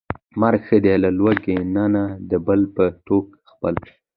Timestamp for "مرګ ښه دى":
0.41-0.95